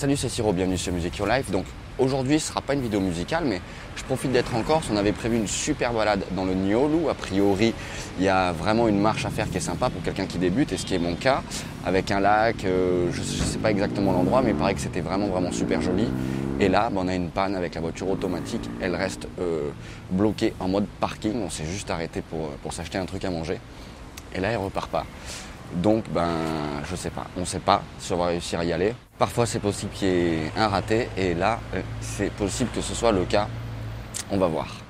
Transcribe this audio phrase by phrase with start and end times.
[0.00, 1.50] Salut, c'est Siro, bienvenue sur Music Your Life.
[1.50, 1.66] Donc
[1.98, 3.60] aujourd'hui, ce sera pas une vidéo musicale, mais
[3.96, 4.86] je profite d'être en Corse.
[4.90, 7.10] On avait prévu une super balade dans le Niolu.
[7.10, 7.74] A priori,
[8.18, 10.72] il y a vraiment une marche à faire qui est sympa pour quelqu'un qui débute,
[10.72, 11.42] et ce qui est mon cas,
[11.84, 12.64] avec un lac.
[12.64, 15.82] euh, je ne sais pas exactement l'endroit, mais il paraît que c'était vraiment vraiment super
[15.82, 16.08] joli.
[16.60, 18.70] Et là, ben, on a une panne avec la voiture automatique.
[18.80, 19.68] Elle reste euh,
[20.10, 21.42] bloquée en mode parking.
[21.42, 23.58] On s'est juste arrêté pour, pour s'acheter un truc à manger.
[24.34, 25.04] Et là, elle repart pas.
[25.74, 26.28] Donc, ben,
[26.88, 27.26] je sais pas.
[27.36, 28.94] On sait pas si on va réussir à y aller.
[29.18, 31.08] Parfois, c'est possible qu'il y ait un raté.
[31.16, 33.48] Et là, euh, c'est possible que ce soit le cas.
[34.30, 34.89] On va voir.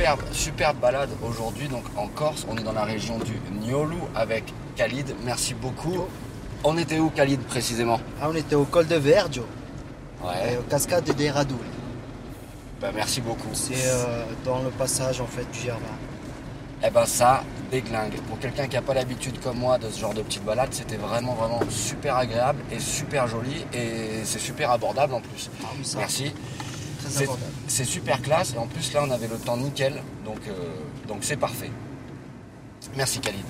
[0.00, 2.46] Superbe, superbe balade aujourd'hui donc en Corse.
[2.48, 4.44] On est dans la région du Niolu avec
[4.76, 5.14] Khalid.
[5.24, 6.06] Merci beaucoup.
[6.64, 8.00] On était où Khalid précisément?
[8.20, 9.44] Ah, on était au col de Vergio,
[10.22, 10.56] et Ouais.
[10.58, 11.58] aux cascades des Radou.
[12.80, 13.50] Bah, merci beaucoup.
[13.52, 15.80] C'est euh, dans le passage en fait du Germain.
[16.82, 18.14] Eh ben ça, déglingue.
[18.26, 20.96] Pour quelqu'un qui n'a pas l'habitude comme moi de ce genre de petite balade, c'était
[20.96, 25.50] vraiment vraiment super agréable et super joli et c'est super abordable en plus.
[25.62, 26.32] Ah oui, ça, Merci.
[27.00, 27.52] Très C'est- abordable.
[27.68, 30.52] C'est super classe et en plus là on avait le temps nickel donc euh,
[31.08, 31.70] donc c'est parfait.
[32.96, 33.44] Merci Khalid.